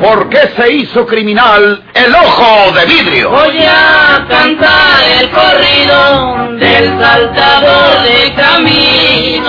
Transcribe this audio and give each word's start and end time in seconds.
¿Por 0.00 0.28
qué 0.28 0.52
se 0.56 0.72
hizo 0.72 1.04
criminal 1.06 1.82
el 1.92 2.14
ojo 2.14 2.72
de 2.72 2.86
vidrio? 2.86 3.30
Voy 3.30 3.58
a 3.64 4.24
cantar 4.28 5.02
el 5.20 5.28
corrido 5.30 6.56
del 6.56 7.00
saltador 7.00 8.02
de 8.02 8.32
camino. 8.34 9.48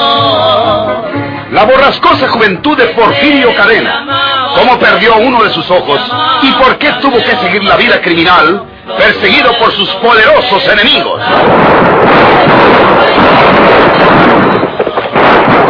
La 1.52 1.66
borrascosa 1.66 2.30
juventud 2.30 2.78
de 2.78 2.88
Porfirio 2.88 3.56
Cadena. 3.56 4.52
¿Cómo 4.56 4.80
perdió 4.80 5.18
uno 5.18 5.44
de 5.44 5.52
sus 5.52 5.70
ojos? 5.70 6.02
¿Y 6.42 6.52
por 6.54 6.78
qué 6.80 6.94
tuvo 7.02 7.18
que 7.18 7.36
seguir 7.38 7.64
la 7.64 7.76
vida 7.76 8.02
criminal 8.02 8.64
perseguido 8.98 9.56
por 9.60 9.72
sus 9.74 9.90
poderosos 9.96 10.68
enemigos? 10.68 11.22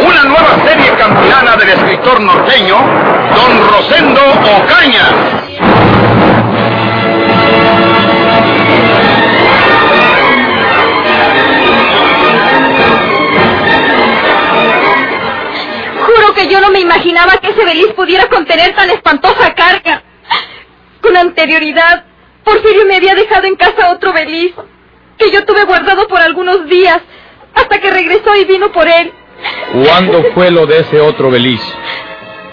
Una 0.06 0.22
nueva 0.24 0.56
serie 0.66 0.90
campilana 0.98 1.56
del 1.56 1.68
escritor 1.68 2.20
norteño, 2.20 2.76
Don 3.34 3.68
Rosendo 3.68 4.20
Ocaña. 4.22 5.06
Juro 16.00 16.34
que 16.34 16.48
yo 16.48 16.60
no 16.60 16.70
me 16.70 16.80
imaginaba 16.80 17.36
que 17.38 17.50
ese 17.50 17.64
beliz 17.64 17.88
pudiera 17.94 18.26
contener 18.28 18.74
tan 18.74 18.90
espantosa 18.90 19.54
carga. 19.54 20.02
Con 21.00 21.16
anterioridad, 21.16 22.04
Porfirio 22.44 22.84
me 22.86 22.96
había 22.96 23.14
dejado 23.14 23.46
en 23.46 23.56
casa 23.56 23.90
otro 23.92 24.12
beliz, 24.12 24.52
que 25.18 25.30
yo 25.30 25.44
tuve 25.44 25.64
guardado 25.64 26.08
por 26.08 26.20
algunos 26.20 26.66
días, 26.68 26.98
hasta 27.54 27.78
que 27.78 27.90
regresó 27.90 28.34
y 28.36 28.44
vino 28.44 28.72
por 28.72 28.88
él. 28.88 29.12
¿Cuándo 29.84 30.24
fue 30.34 30.50
lo 30.50 30.66
de 30.66 30.80
ese 30.80 31.00
otro 31.00 31.30
beliz? 31.30 31.60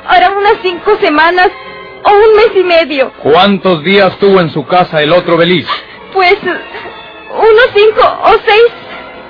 Hará 0.08 0.32
unas 0.32 0.54
cinco 0.62 0.98
semanas 1.02 1.50
o 2.04 2.12
un 2.12 2.36
mes 2.36 2.52
y 2.56 2.64
medio. 2.64 3.12
¿Cuántos 3.22 3.84
días 3.84 4.18
tuvo 4.20 4.40
en 4.42 4.50
su 4.52 4.66
casa 4.66 5.02
el 5.02 5.12
otro 5.12 5.38
beliz? 5.38 5.68
Pues 6.14 6.36
unos 6.44 7.68
cinco 7.76 8.20
o 8.24 8.32
seis, 8.46 8.66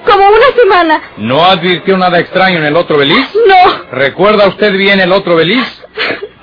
como 0.05 0.27
una 0.27 0.47
semana. 0.61 1.01
¿No 1.17 1.43
advirtió 1.45 1.97
nada 1.97 2.19
extraño 2.19 2.59
en 2.59 2.65
el 2.65 2.75
otro 2.75 2.97
beliz? 2.97 3.27
No, 3.47 3.83
¿Recuerda 3.91 4.47
usted 4.47 4.71
bien 4.73 4.99
el 4.99 5.11
otro 5.11 5.35
beliz? 5.35 5.83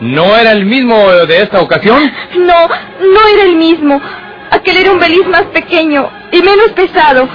¿No 0.00 0.36
era 0.36 0.52
el 0.52 0.66
mismo 0.66 1.08
de 1.10 1.42
esta 1.42 1.60
ocasión? 1.60 2.12
no, 2.36 2.69
no 2.69 3.26
era 3.32 3.42
el 3.44 3.56
mismo. 3.56 4.00
Aquel 4.50 4.76
era 4.76 4.92
un 4.92 4.98
beliz 5.00 5.26
más 5.28 5.44
pequeño 5.44 6.10
y 6.32 6.41
menos 6.42 6.70
pesado. 6.72 7.28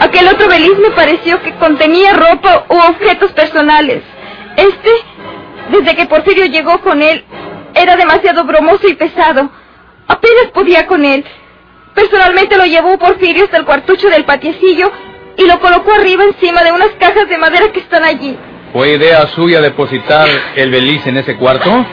Aquel 0.00 0.28
otro 0.28 0.48
beliz 0.48 0.76
me 0.78 0.90
pareció 0.90 1.40
que 1.42 1.54
contenía 1.54 2.12
ropa 2.12 2.66
u 2.68 2.74
objetos 2.76 3.32
personales. 3.32 4.02
Este, 4.56 4.90
desde 5.70 5.96
que 5.96 6.06
Porfirio 6.06 6.46
llegó 6.46 6.78
con 6.80 7.02
él, 7.02 7.24
era 7.74 7.96
demasiado 7.96 8.44
bromoso 8.44 8.88
y 8.88 8.94
pesado. 8.94 9.50
Apenas 10.06 10.46
podía 10.52 10.86
con 10.86 11.04
él. 11.04 11.24
Personalmente 11.94 12.56
lo 12.56 12.64
llevó 12.64 12.98
Porfirio 12.98 13.44
hasta 13.44 13.56
el 13.56 13.64
cuartucho 13.64 14.08
del 14.08 14.24
patiecillo 14.24 14.90
y 15.36 15.46
lo 15.46 15.58
colocó 15.60 15.92
arriba 15.92 16.24
encima 16.24 16.62
de 16.62 16.72
unas 16.72 16.90
cajas 16.98 17.28
de 17.28 17.38
madera 17.38 17.72
que 17.72 17.80
están 17.80 18.04
allí. 18.04 18.36
¿Fue 18.72 18.90
idea 18.90 19.26
suya 19.28 19.60
depositar 19.60 20.28
el 20.56 20.70
beliz 20.70 21.06
en 21.06 21.18
ese 21.18 21.36
cuarto? 21.36 21.70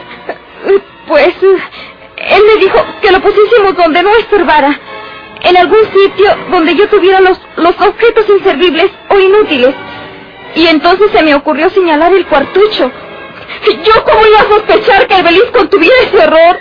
Pues 1.08 1.36
él 1.44 2.42
me 2.48 2.62
dijo 2.62 2.86
que 3.02 3.12
lo 3.12 3.20
pusiésemos 3.20 3.76
donde 3.76 4.02
no 4.02 4.16
estorbara. 4.16 4.80
En 5.44 5.58
algún 5.58 5.80
sitio 5.92 6.38
donde 6.50 6.74
yo 6.76 6.88
tuviera 6.88 7.20
los, 7.20 7.38
los 7.58 7.76
objetos 7.82 8.30
inservibles 8.30 8.92
o 9.10 9.20
inútiles. 9.20 9.76
Y 10.56 10.68
entonces 10.68 11.12
se 11.12 11.24
me 11.24 11.36
ocurrió 11.36 11.70
señalar 11.70 12.14
el 12.14 12.26
cuartucho. 12.28 12.92
¿Yo 13.84 14.04
cómo 14.04 14.26
iba 14.28 14.40
a 14.40 14.44
sospechar 14.44 15.08
que 15.08 15.16
el 15.16 15.24
beliz 15.24 15.44
contuviera 15.54 15.96
ese 16.04 16.24
error? 16.24 16.60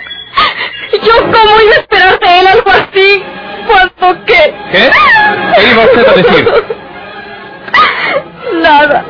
¿Yo 1.03 1.15
cómo 1.17 1.61
iba 1.61 1.71
a 1.75 1.79
esperar 1.79 2.19
de 2.19 2.39
él 2.39 2.47
algo 2.47 2.69
así? 2.71 3.23
¿Cuánto 3.67 4.25
qué? 4.25 4.53
¿Qué? 4.71 4.89
¿Qué 5.55 5.71
iba 5.71 5.83
usted 5.83 6.07
a 6.07 6.13
decir? 6.13 6.53
Nada. 8.61 9.05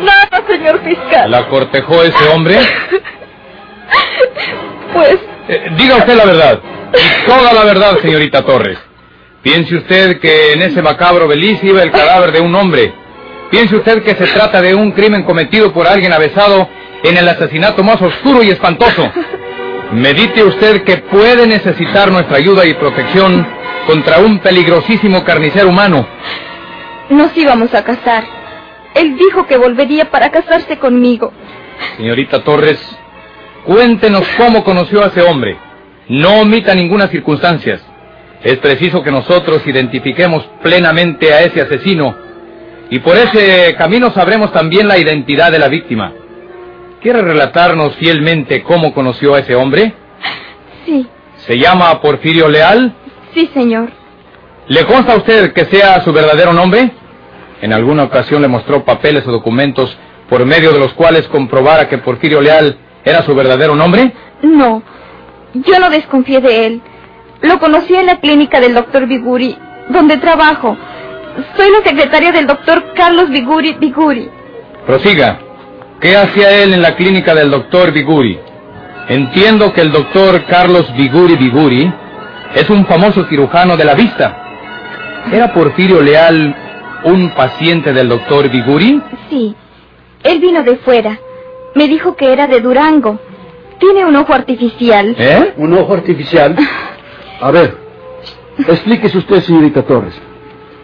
Nada, 0.00 0.46
señor 0.48 0.80
fiscal. 0.82 1.30
¿La 1.30 1.46
cortejó 1.48 2.02
ese 2.02 2.28
hombre? 2.28 2.56
Pues 4.94 5.16
Eh, 5.48 5.70
diga 5.76 5.96
usted 5.96 6.14
la 6.14 6.24
verdad. 6.24 6.60
Y 6.94 7.26
toda 7.26 7.52
la 7.52 7.64
verdad, 7.64 7.98
señorita 8.00 8.42
Torres. 8.42 8.78
Piense 9.42 9.74
usted 9.76 10.20
que 10.20 10.52
en 10.52 10.62
ese 10.62 10.82
macabro 10.82 11.26
beliz 11.28 11.62
iba 11.64 11.82
el 11.82 11.90
cadáver 11.90 12.32
de 12.32 12.40
un 12.40 12.54
hombre. 12.54 12.92
Piense 13.50 13.76
usted 13.76 14.02
que 14.02 14.14
se 14.14 14.26
trata 14.28 14.60
de 14.62 14.74
un 14.74 14.92
crimen 14.92 15.24
cometido 15.24 15.72
por 15.72 15.86
alguien 15.88 16.12
avesado 16.12 16.68
en 17.02 17.16
el 17.16 17.28
asesinato 17.28 17.82
más 17.82 18.00
oscuro 18.00 18.42
y 18.42 18.50
espantoso. 18.50 19.10
Medite 19.92 20.44
usted 20.44 20.82
que 20.84 20.98
puede 20.98 21.46
necesitar 21.46 22.10
nuestra 22.12 22.36
ayuda 22.36 22.64
y 22.66 22.74
protección 22.74 23.46
contra 23.86 24.18
un 24.18 24.38
peligrosísimo 24.38 25.24
carnicero 25.24 25.68
humano. 25.68 26.06
nos 27.08 27.36
íbamos 27.36 27.74
a 27.74 27.82
casar. 27.82 28.24
Él 28.94 29.16
dijo 29.16 29.46
que 29.46 29.56
volvería 29.56 30.10
para 30.10 30.30
casarse 30.30 30.78
conmigo. 30.78 31.32
Señorita 31.96 32.42
Torres, 32.44 32.78
cuéntenos 33.64 34.22
cómo 34.36 34.62
conoció 34.62 35.02
a 35.02 35.08
ese 35.08 35.22
hombre. 35.22 35.56
No 36.08 36.40
omita 36.40 36.74
ninguna 36.74 37.08
circunstancia. 37.08 37.80
Es 38.42 38.56
preciso 38.58 39.02
que 39.02 39.10
nosotros 39.10 39.66
identifiquemos 39.66 40.44
plenamente 40.62 41.32
a 41.32 41.42
ese 41.42 41.60
asesino 41.62 42.14
y 42.90 42.98
por 43.00 43.16
ese 43.16 43.74
camino 43.76 44.10
sabremos 44.10 44.52
también 44.52 44.88
la 44.88 44.98
identidad 44.98 45.52
de 45.52 45.58
la 45.58 45.68
víctima. 45.68 46.12
¿Quiere 47.00 47.22
relatarnos 47.22 47.96
fielmente 47.96 48.62
cómo 48.62 48.92
conoció 48.92 49.34
a 49.34 49.40
ese 49.40 49.54
hombre? 49.54 49.94
Sí, 50.84 51.06
¿Se 51.46 51.58
llama 51.58 52.00
Porfirio 52.00 52.48
Leal? 52.48 52.94
sí, 53.34 53.48
señor. 53.54 53.88
¿Le 54.68 54.84
consta 54.84 55.14
a 55.14 55.16
usted 55.16 55.52
que 55.52 55.64
sea 55.64 56.00
su 56.02 56.12
verdadero 56.12 56.52
nombre? 56.52 56.90
¿En 57.62 57.72
alguna 57.72 58.04
ocasión 58.04 58.42
le 58.42 58.48
mostró 58.48 58.84
papeles 58.84 59.26
o 59.26 59.32
documentos 59.32 59.96
por 60.28 60.44
medio 60.44 60.72
de 60.72 60.78
los 60.78 60.92
cuales 60.94 61.26
comprobara 61.28 61.88
que 61.88 61.98
Porfirio 61.98 62.40
Leal 62.40 62.76
era 63.04 63.22
su 63.22 63.34
verdadero 63.34 63.74
nombre? 63.74 64.12
No, 64.42 64.82
yo 65.54 65.78
no 65.78 65.90
desconfié 65.90 66.40
de 66.40 66.66
él. 66.66 66.82
Lo 67.42 67.58
conocí 67.58 67.94
en 67.94 68.06
la 68.06 68.20
clínica 68.20 68.60
del 68.60 68.74
doctor 68.74 69.06
Biguri, 69.06 69.56
donde 69.88 70.18
trabajo. 70.18 70.76
Soy 71.56 71.70
la 71.70 71.82
secretaria 71.88 72.32
del 72.32 72.46
doctor 72.46 72.92
Carlos 72.94 73.30
Biguri 73.30 73.72
Biguri. 73.74 74.28
Prosiga. 74.86 75.38
¿Qué 76.00 76.16
hacía 76.16 76.62
él 76.62 76.72
en 76.72 76.80
la 76.80 76.96
clínica 76.96 77.34
del 77.34 77.50
doctor 77.50 77.92
Biguri? 77.92 78.38
Entiendo 79.08 79.72
que 79.72 79.82
el 79.82 79.92
doctor 79.92 80.44
Carlos 80.46 80.90
Biguri 80.96 81.36
Biguri 81.36 81.92
es 82.54 82.70
un 82.70 82.86
famoso 82.86 83.26
cirujano 83.28 83.76
de 83.76 83.84
la 83.84 83.94
vista. 83.94 84.36
¿Era 85.30 85.52
Porfirio 85.52 86.00
Leal 86.00 86.56
un 87.04 87.30
paciente 87.30 87.92
del 87.92 88.08
doctor 88.08 88.48
Biguri? 88.48 89.02
Sí, 89.28 89.54
él 90.22 90.38
vino 90.38 90.62
de 90.62 90.76
fuera. 90.76 91.18
Me 91.74 91.86
dijo 91.86 92.16
que 92.16 92.32
era 92.32 92.46
de 92.46 92.60
Durango. 92.60 93.20
Tiene 93.78 94.04
un 94.06 94.16
ojo 94.16 94.32
artificial. 94.32 95.14
¿Eh? 95.18 95.52
¿Un 95.56 95.74
ojo 95.74 95.92
artificial? 95.92 96.56
A 97.42 97.50
ver, 97.50 97.76
explíquese 98.58 99.18
usted, 99.18 99.40
señorita 99.40 99.82
Torres. 99.82 100.14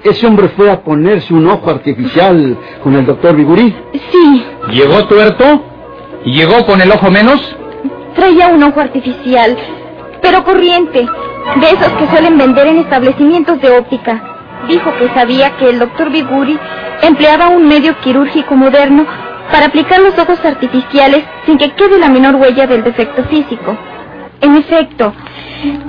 ¿Ese 0.06 0.24
hombre 0.24 0.48
fue 0.50 0.70
a 0.70 0.82
ponerse 0.82 1.34
un 1.34 1.48
ojo 1.48 1.68
artificial 1.68 2.56
con 2.80 2.94
el 2.94 3.04
doctor 3.04 3.34
Bigurí? 3.34 3.74
Sí, 4.12 4.46
¿Llegó 4.70 5.04
tuerto? 5.08 5.44
¿Y 6.24 6.32
llegó 6.32 6.64
con 6.64 6.80
el 6.80 6.92
ojo 6.92 7.10
menos? 7.10 7.56
traía 8.14 8.46
un 8.48 8.62
ojo 8.62 8.80
artificial, 8.80 9.56
pero 10.22 10.44
corriente, 10.44 11.00
de 11.00 11.66
esos 11.66 11.92
que 11.98 12.06
suelen 12.06 12.38
vender 12.38 12.68
en 12.68 12.78
establecimientos 12.78 13.60
de 13.60 13.76
óptica. 13.76 14.22
Dijo 14.68 14.90
que 14.96 15.08
sabía 15.08 15.56
que 15.56 15.68
el 15.70 15.80
doctor 15.80 16.10
Biguri 16.10 16.56
empleaba 17.02 17.48
un 17.48 17.66
medio 17.66 17.98
quirúrgico 18.00 18.54
moderno 18.54 19.04
para 19.50 19.66
aplicar 19.66 20.00
los 20.00 20.16
ojos 20.18 20.38
artificiales 20.44 21.24
sin 21.46 21.58
que 21.58 21.72
quede 21.72 21.98
la 21.98 22.08
menor 22.08 22.36
huella 22.36 22.66
del 22.68 22.84
defecto 22.84 23.24
físico. 23.24 23.76
En 24.40 24.56
efecto, 24.56 25.12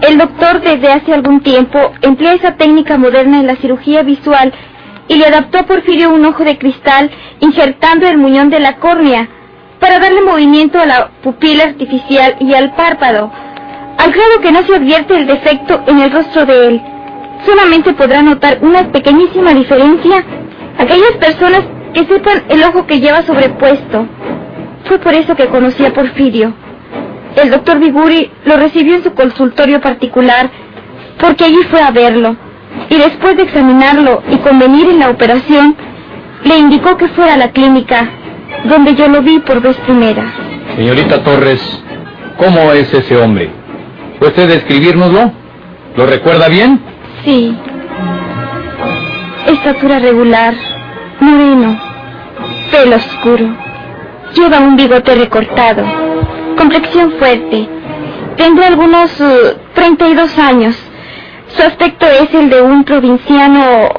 el 0.02 0.18
doctor 0.18 0.62
desde 0.62 0.92
hace 0.92 1.14
algún 1.14 1.42
tiempo 1.42 1.92
emplea 2.02 2.34
esa 2.34 2.56
técnica 2.56 2.98
moderna 2.98 3.40
en 3.40 3.48
la 3.48 3.56
cirugía 3.58 4.04
visual 4.04 4.54
y 5.08 5.16
le 5.16 5.26
adaptó 5.26 5.60
a 5.60 5.64
Porfirio 5.64 6.14
un 6.14 6.26
ojo 6.26 6.44
de 6.44 6.58
cristal 6.58 7.12
injertando 7.40 8.08
el 8.08 8.18
muñón 8.18 8.50
de 8.50 8.60
la 8.60 8.78
córnea 8.78 9.28
para 9.80 10.00
darle 10.00 10.22
movimiento 10.22 10.80
a 10.80 10.86
la 10.86 11.10
pupila 11.22 11.66
artificial 11.66 12.36
y 12.40 12.54
al 12.54 12.74
párpado, 12.76 13.32
al 13.98 14.12
grado 14.12 14.42
que 14.42 14.52
no 14.52 14.64
se 14.64 14.76
advierte 14.76 15.16
el 15.16 15.28
defecto 15.28 15.84
en 15.88 16.00
el 16.00 16.12
rostro 16.12 16.46
de 16.46 16.68
él. 16.68 16.82
Solamente 17.46 17.94
podrá 17.94 18.22
notar 18.22 18.60
una 18.62 18.92
pequeñísima 18.92 19.54
diferencia 19.54 20.24
aquellas 20.78 21.12
personas 21.20 21.64
que 21.94 22.06
sepan 22.06 22.44
el 22.50 22.64
ojo 22.64 22.86
que 22.86 23.00
lleva 23.00 23.22
sobrepuesto. 23.22 24.08
Fue 24.86 25.00
por 25.00 25.14
eso 25.14 25.36
que 25.36 25.48
conocí 25.48 25.86
a 25.86 25.94
Porfirio. 25.94 26.54
El 27.38 27.50
doctor 27.52 27.80
Biguri 27.80 28.30
lo 28.46 28.58
recibió 28.58 28.96
en 28.96 29.04
su 29.04 29.14
consultorio 29.14 29.80
particular 29.80 30.50
porque 31.20 31.46
allí 31.46 31.64
fue 31.70 31.82
a 31.82 31.92
verlo 31.92 32.36
y 32.90 32.96
después 32.98 33.38
de 33.38 33.44
examinarlo 33.44 34.22
y 34.30 34.38
convenir 34.38 34.90
en 34.90 35.00
la 35.00 35.10
operación, 35.10 35.76
le 36.44 36.58
indicó 36.58 36.98
que 36.98 37.08
fuera 37.10 37.34
a 37.34 37.38
la 37.38 37.52
clínica 37.52 38.10
donde 38.66 38.96
yo 38.96 39.08
lo 39.08 39.22
vi 39.22 39.40
por 39.40 39.62
vez 39.62 39.76
primera. 39.78 40.24
Señorita 40.76 41.24
Torres, 41.24 41.82
¿Cómo 42.38 42.72
es 42.72 42.94
ese 42.94 43.18
hombre? 43.18 43.50
¿Puede 44.20 44.32
usted 44.32 44.48
describírnoslo? 44.48 45.32
¿Lo 45.96 46.06
recuerda 46.06 46.48
bien? 46.48 46.80
Sí. 47.26 47.58
Estatura 49.48 49.98
regular, 49.98 50.54
moreno, 51.20 51.80
pelo 52.70 52.98
oscuro, 52.98 53.56
lleva 54.36 54.60
un 54.60 54.76
bigote 54.76 55.16
recortado, 55.16 55.84
complexión 56.58 57.14
fuerte, 57.18 57.70
tendrá 58.36 58.68
algunos 58.68 59.20
uh, 59.22 59.56
32 59.74 60.38
años. 60.38 60.76
Su 61.56 61.62
aspecto 61.64 62.06
es 62.06 62.34
el 62.34 62.50
de 62.50 62.62
un 62.62 62.84
provinciano, 62.84 63.90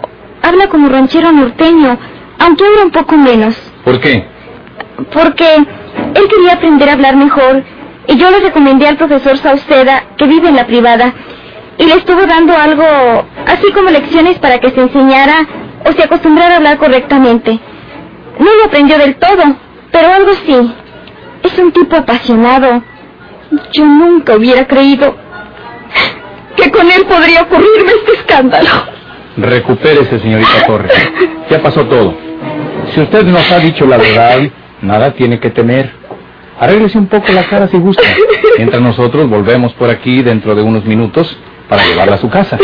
habla 0.42 0.66
como 0.68 0.88
ranchero 0.88 1.32
norteño, 1.32 1.98
aunque 2.38 2.64
habla 2.66 2.82
un 2.84 2.90
poco 2.90 3.16
menos, 3.16 3.56
¿Por 3.84 3.98
qué? 4.00 4.24
porque 5.12 5.54
él 5.56 6.28
quería 6.28 6.52
aprender 6.54 6.88
a 6.90 6.92
hablar 6.92 7.16
mejor 7.16 7.62
y 8.06 8.16
yo 8.16 8.30
le 8.30 8.40
recomendé 8.40 8.86
al 8.86 8.96
profesor 8.96 9.36
Sauceda, 9.38 10.04
que 10.16 10.26
vive 10.26 10.48
en 10.48 10.56
la 10.56 10.66
privada, 10.66 11.12
y 11.78 11.84
le 11.84 11.94
estuvo 11.94 12.26
dando 12.26 12.56
algo, 12.56 12.84
así 13.46 13.70
como 13.72 13.90
lecciones 13.90 14.38
para 14.38 14.58
que 14.58 14.70
se 14.70 14.80
enseñara 14.80 15.46
o 15.88 15.92
se 15.92 16.02
acostumbrara 16.02 16.54
a 16.54 16.56
hablar 16.56 16.78
correctamente. 16.78 17.60
No 18.38 18.54
lo 18.54 18.64
aprendió 18.64 18.98
del 18.98 19.16
todo, 19.16 19.56
pero 19.92 20.12
algo 20.12 20.32
sí. 20.46 20.72
Es 21.48 21.58
un 21.58 21.72
tipo 21.72 21.96
apasionado. 21.96 22.82
Yo 23.72 23.86
nunca 23.86 24.36
hubiera 24.36 24.66
creído 24.66 25.16
que 26.56 26.70
con 26.70 26.90
él 26.90 27.06
podría 27.08 27.42
ocurrirme 27.42 27.92
este 27.98 28.12
escándalo. 28.12 28.68
Recupérese, 29.38 30.18
señorita 30.18 30.66
Torres. 30.66 30.92
Ya 31.48 31.62
pasó 31.62 31.86
todo. 31.86 32.14
Si 32.92 33.00
usted 33.00 33.22
nos 33.24 33.50
ha 33.50 33.58
dicho 33.60 33.86
la 33.86 33.96
verdad, 33.96 34.40
nada 34.82 35.14
tiene 35.14 35.40
que 35.40 35.48
temer. 35.50 35.90
Arréglese 36.60 36.98
un 36.98 37.06
poco 37.06 37.32
la 37.32 37.44
cara 37.44 37.68
si 37.68 37.78
gusta. 37.78 38.02
Mientras 38.58 38.82
nosotros 38.82 39.28
volvemos 39.30 39.72
por 39.74 39.88
aquí 39.88 40.22
dentro 40.22 40.54
de 40.54 40.62
unos 40.62 40.84
minutos 40.84 41.34
para 41.68 41.82
llevarla 41.86 42.16
a 42.16 42.18
su 42.18 42.28
casa. 42.28 42.58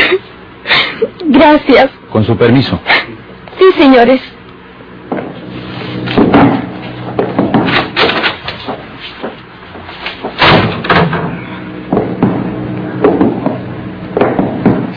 Gracias. 1.24 1.90
Con 2.10 2.24
su 2.24 2.36
permiso. 2.36 2.78
Sí, 3.58 3.64
señores. 3.78 4.20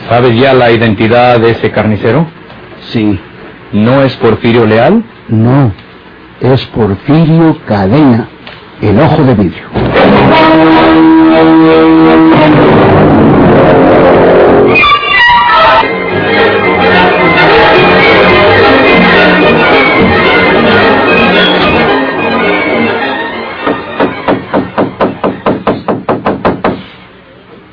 ¿Sabe 0.08 0.34
ya 0.36 0.54
la 0.54 0.70
identidad 0.70 1.38
de 1.38 1.50
ese 1.50 1.70
carnicero? 1.70 2.26
Sí. 2.90 3.20
¿No 3.72 4.02
es 4.02 4.16
Porfirio 4.16 4.64
Leal? 4.64 5.04
No. 5.28 5.72
Es 6.40 6.64
Porfirio 6.66 7.58
Cadena, 7.66 8.28
el 8.80 8.98
ojo 9.00 9.22
de 9.24 9.34
vidrio. 9.34 9.68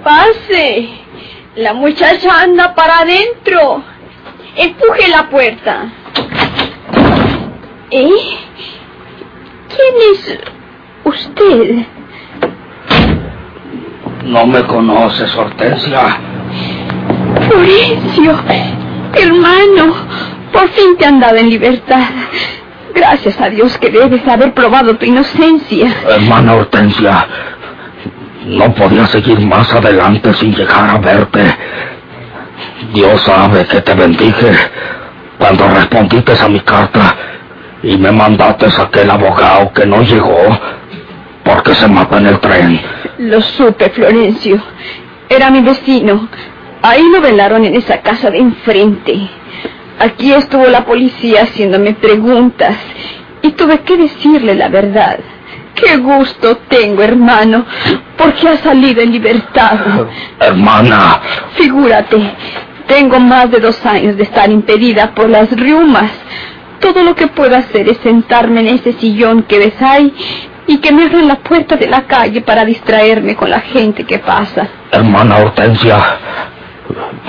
Pase. 0.03 1.04
La 1.55 1.73
muchacha 1.73 2.41
anda 2.41 2.75
para 2.75 2.99
adentro. 2.99 3.81
Empuje 4.57 5.07
la 5.07 5.29
puerta. 5.29 5.85
¿Eh? 7.91 8.09
¿Quién 9.69 9.95
es 10.11 10.39
usted? 11.05 11.85
No 14.25 14.45
me 14.45 14.63
conoces, 14.65 15.33
Hortensia. 15.35 16.17
Florencio. 17.47 18.37
Hermano. 19.13 19.95
Por 20.51 20.67
fin 20.69 20.97
te 20.97 21.05
han 21.05 21.21
dado 21.21 21.37
en 21.37 21.49
libertad. 21.49 22.03
Gracias 22.93 23.39
a 23.39 23.49
Dios 23.49 23.77
que 23.77 23.91
debes 23.91 24.27
haber 24.27 24.53
probado 24.53 24.97
tu 24.97 25.05
inocencia. 25.05 25.93
Hermana 26.09 26.55
Hortensia, 26.55 27.27
no 28.45 28.73
podía 28.73 29.07
seguir 29.07 29.39
más 29.41 29.73
adelante 29.73 30.33
sin 30.33 30.53
llegar 30.53 30.89
a 30.89 30.97
verte. 30.99 31.43
Dios 32.93 33.21
sabe 33.21 33.65
que 33.65 33.81
te 33.81 33.93
bendije 33.93 34.51
cuando 35.37 35.67
respondiste 35.67 36.33
a 36.39 36.47
mi 36.47 36.59
carta 36.61 37.15
y 37.83 37.97
me 37.97 38.11
mandaste 38.11 38.65
a 38.65 38.83
aquel 38.83 39.09
abogado 39.09 39.71
que 39.73 39.85
no 39.85 40.01
llegó 40.01 40.57
porque 41.43 41.75
se 41.75 41.87
mató 41.87 42.17
en 42.17 42.27
el 42.27 42.39
tren. 42.39 42.81
Lo 43.17 43.41
supe, 43.41 43.89
Florencio. 43.89 44.61
Era 45.29 45.49
mi 45.49 45.61
vecino. 45.61 46.27
Ahí 46.81 47.03
lo 47.11 47.21
velaron 47.21 47.65
en 47.65 47.75
esa 47.75 48.01
casa 48.01 48.29
de 48.29 48.39
enfrente. 48.39 49.29
Aquí 49.99 50.33
estuvo 50.33 50.67
la 50.67 50.85
policía 50.85 51.43
haciéndome 51.43 51.93
preguntas 51.93 52.75
y 53.41 53.51
tuve 53.51 53.79
que 53.79 53.97
decirle 53.97 54.55
la 54.55 54.69
verdad. 54.69 55.19
Qué 55.75 55.97
gusto 55.97 56.57
tengo, 56.69 57.01
hermano, 57.01 57.65
porque 58.17 58.47
ha 58.47 58.57
salido 58.57 59.01
en 59.01 59.11
libertad. 59.11 60.07
Hermana, 60.39 61.19
Figúrate, 61.55 62.17
tengo 62.87 63.19
más 63.19 63.51
de 63.51 63.59
dos 63.59 63.85
años 63.85 64.15
de 64.15 64.23
estar 64.23 64.49
impedida 64.49 65.13
por 65.13 65.29
las 65.29 65.51
riumas. 65.51 66.11
Todo 66.79 67.03
lo 67.03 67.15
que 67.15 67.27
puedo 67.27 67.55
hacer 67.55 67.89
es 67.89 67.97
sentarme 67.97 68.61
en 68.61 68.67
ese 68.67 68.93
sillón 68.93 69.43
que 69.43 69.59
ves 69.59 69.81
ahí 69.81 70.13
y 70.67 70.77
que 70.77 70.91
me 70.91 71.03
abran 71.03 71.27
la 71.27 71.35
puerta 71.35 71.75
de 71.75 71.87
la 71.87 72.03
calle 72.03 72.41
para 72.41 72.63
distraerme 72.65 73.35
con 73.35 73.49
la 73.49 73.59
gente 73.59 74.03
que 74.03 74.19
pasa. 74.19 74.67
hermana 74.91 75.37
Hortensia, 75.37 75.97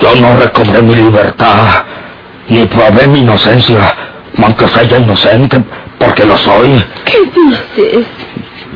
yo 0.01 0.15
no 0.15 0.37
recobré 0.37 0.81
mi 0.81 0.95
libertad 0.95 1.85
ni 2.49 2.65
probé 2.65 3.07
mi 3.07 3.19
inocencia, 3.19 3.93
aunque 4.41 4.67
sea 4.67 4.83
inocente, 4.83 5.61
porque 5.97 6.25
lo 6.25 6.37
soy. 6.37 6.83
¿Qué 7.05 7.17
dices? 7.33 8.05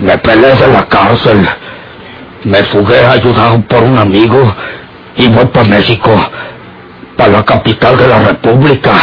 Me 0.01 0.18
peleé 0.18 0.56
de 0.56 0.68
la 0.68 0.85
cárcel. 0.88 1.47
Me 2.44 2.63
fugué 2.65 3.06
ayudado 3.06 3.62
por 3.62 3.83
un 3.83 3.97
amigo 3.97 4.53
y 5.15 5.27
voy 5.27 5.45
para 5.45 5.68
México, 5.68 6.12
para 7.15 7.31
la 7.31 7.45
capital 7.45 7.97
de 7.97 8.07
la 8.07 8.19
República, 8.19 8.94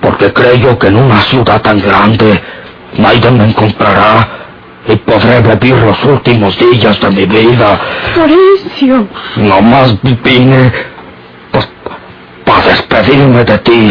porque 0.00 0.32
creo 0.32 0.78
que 0.78 0.86
en 0.86 0.96
una 0.96 1.20
ciudad 1.22 1.60
tan 1.60 1.80
grande 1.80 2.40
nadie 2.96 3.30
me 3.30 3.44
encontrará 3.46 4.28
y 4.86 4.96
podré 4.96 5.40
vivir 5.40 5.76
los 5.76 6.02
últimos 6.04 6.56
días 6.58 7.00
de 7.00 7.10
mi 7.10 7.26
vida. 7.26 7.80
Florencio. 8.14 9.08
Nomás 9.36 9.96
vine 10.02 10.72
pues, 11.50 11.68
para 12.44 12.62
despedirme 12.62 13.44
de 13.44 13.58
ti. 13.58 13.90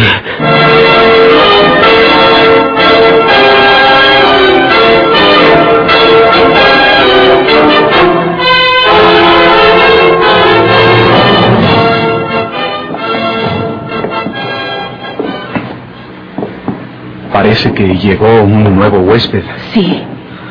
Parece 17.57 17.73
que 17.73 17.97
llegó 17.97 18.43
un 18.43 18.75
nuevo 18.75 18.99
huésped. 18.99 19.41
Sí, 19.73 20.03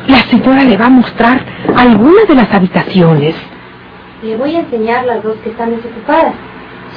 la 0.07 0.17
señora 0.23 0.65
le 0.65 0.75
va 0.75 0.87
a 0.87 0.89
mostrar 0.89 1.39
alguna 1.77 2.25
de 2.27 2.35
las 2.35 2.53
habitaciones. 2.53 3.33
Le 4.21 4.35
voy 4.35 4.57
a 4.57 4.59
enseñar 4.59 5.05
las 5.05 5.23
dos 5.23 5.37
que 5.41 5.51
están 5.51 5.69
desocupadas. 5.69 6.33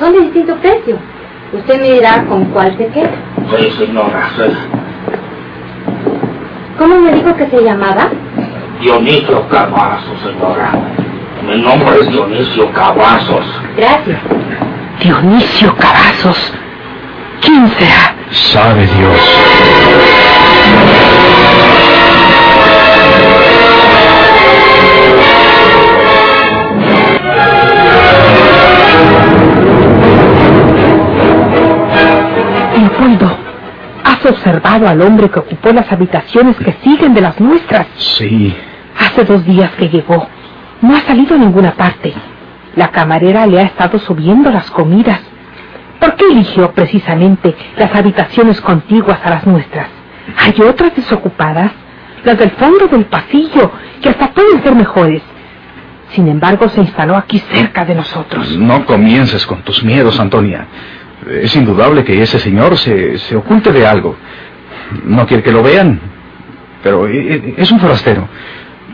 Son 0.00 0.12
de 0.12 0.22
distinto 0.22 0.56
precio. 0.56 0.96
Usted 1.52 1.80
me 1.80 1.92
dirá 1.92 2.24
con 2.24 2.44
cuál 2.46 2.76
se 2.76 2.88
queda. 2.88 3.12
Sí, 3.56 3.70
señora, 3.78 4.30
sí. 4.34 4.52
¿Cómo 6.76 7.00
me 7.02 7.12
dijo 7.12 7.32
que 7.36 7.46
se 7.46 7.62
llamaba? 7.62 8.08
Dionisio 8.80 9.48
Cavazos, 9.48 10.18
señora. 10.24 10.72
Mi 11.46 11.62
nombre 11.62 12.00
es 12.00 12.10
Dionisio 12.10 12.68
Cavazos. 12.72 13.46
Gracias. 13.76 14.18
Dionisio 15.00 15.72
Cavazos. 15.76 16.52
¿Quién 17.42 17.68
será? 17.68 18.19
Sabe 18.30 18.86
Dios. 18.86 19.20
Leopoldo, 32.76 33.36
¿has 34.04 34.24
observado 34.26 34.88
al 34.88 35.00
hombre 35.02 35.30
que 35.30 35.38
ocupó 35.40 35.72
las 35.72 35.90
habitaciones 35.92 36.56
que 36.56 36.72
siguen 36.84 37.14
de 37.14 37.20
las 37.20 37.40
nuestras? 37.40 37.86
Sí. 37.96 38.54
Hace 38.98 39.24
dos 39.24 39.44
días 39.44 39.72
que 39.72 39.88
llegó. 39.88 40.26
No 40.80 40.96
ha 40.96 41.00
salido 41.00 41.34
a 41.34 41.38
ninguna 41.38 41.72
parte. 41.72 42.14
La 42.76 42.88
camarera 42.88 43.46
le 43.46 43.60
ha 43.60 43.64
estado 43.64 43.98
subiendo 43.98 44.50
las 44.50 44.70
comidas. 44.70 45.20
¿Por 46.00 46.16
qué 46.16 46.24
eligió 46.26 46.72
precisamente 46.72 47.54
las 47.76 47.94
habitaciones 47.94 48.60
contiguas 48.60 49.20
a 49.24 49.30
las 49.30 49.46
nuestras? 49.46 49.88
Hay 50.38 50.54
otras 50.62 50.94
desocupadas, 50.96 51.72
las 52.24 52.38
del 52.38 52.50
fondo 52.52 52.86
del 52.86 53.04
pasillo, 53.06 53.70
que 54.02 54.08
hasta 54.08 54.30
pueden 54.32 54.62
ser 54.62 54.74
mejores, 54.74 55.22
Sin 56.10 56.26
embargo, 56.26 56.68
se 56.68 56.80
instaló 56.80 57.16
aquí 57.16 57.38
cerca 57.52 57.84
de 57.84 57.94
nosotros. 57.94 58.56
No 58.58 58.84
comiences 58.84 59.46
con 59.46 59.62
tus 59.62 59.84
miedos, 59.84 60.18
Antonia. 60.18 60.66
Es 61.42 61.54
indudable 61.54 62.02
que 62.02 62.20
ese 62.20 62.40
señor 62.40 62.76
se, 62.76 63.16
se 63.18 63.36
oculte 63.36 63.70
de 63.72 63.86
algo. 63.86 64.16
No 65.04 65.24
quiere 65.26 65.42
que 65.44 65.52
lo 65.52 65.62
vean, 65.62 66.00
pero 66.82 67.06
e- 67.06 67.34
e- 67.34 67.54
es 67.58 67.70
un 67.70 67.78
forastero. 67.78 68.26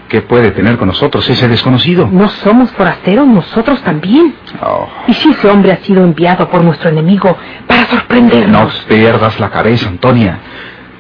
¿Qué 0.08 0.22
puede 0.22 0.52
tener 0.52 0.76
con 0.76 0.86
nosotros 0.88 1.28
ese 1.28 1.48
desconocido? 1.48 2.08
No 2.10 2.28
somos 2.28 2.70
forasteros, 2.72 3.26
nosotros 3.26 3.82
también. 3.82 4.34
Oh, 4.62 4.88
¿Y 5.08 5.12
si 5.14 5.30
ese 5.30 5.48
hombre 5.48 5.72
ha 5.72 5.78
sido 5.78 6.04
enviado 6.04 6.48
por 6.48 6.62
nuestro 6.62 6.90
enemigo 6.90 7.36
para 7.66 7.80
no 7.82 7.86
sorprendernos? 7.88 8.84
pierdas 8.88 9.40
la 9.40 9.50
cabeza, 9.50 9.88
Antonia. 9.88 10.38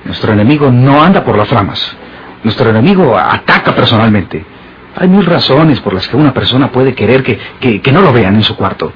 Nuestro 0.04 0.32
enemigo 0.32 0.70
no 0.72 1.02
anda 1.02 1.22
por 1.24 1.36
las 1.38 1.48
ramas. 1.50 1.96
Nuestro 2.42 2.70
enemigo 2.70 3.16
ataca 3.16 3.74
personalmente. 3.74 4.44
Hay 4.96 5.08
mil 5.08 5.24
razones 5.26 5.78
por 5.80 5.94
las 5.94 6.08
que 6.08 6.16
una 6.16 6.32
persona 6.34 6.72
puede 6.72 6.94
querer 6.94 7.22
que, 7.22 7.38
que- 7.60 7.80
que 7.80 7.92
no 7.92 8.00
lo 8.00 8.12
vean 8.12 8.34
en 8.34 8.42
su 8.42 8.56
cuarto. 8.56 8.92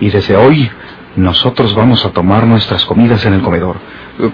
Y 0.00 0.10
desde 0.10 0.36
hoy, 0.36 0.70
nosotros 1.16 1.74
vamos 1.74 2.04
a 2.04 2.10
tomar 2.10 2.46
nuestras 2.46 2.84
comidas 2.84 3.24
en 3.26 3.34
el 3.34 3.42
comedor, 3.42 3.76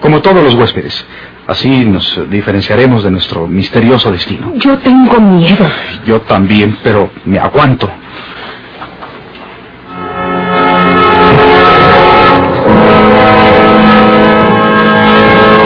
como 0.01 0.21
todos 0.21 0.43
los 0.43 0.55
huéspedes. 0.55 1.05
Así 1.47 1.85
nos 1.87 2.21
diferenciaremos 2.29 3.03
de 3.03 3.11
nuestro 3.11 3.47
misterioso 3.47 4.13
destino. 4.13 4.53
Yo 4.57 4.79
tengo 4.79 5.19
miedo. 5.19 5.67
Yo 6.07 6.21
también, 6.21 6.77
pero 6.83 7.11
me 7.25 7.39
aguanto. 7.39 7.91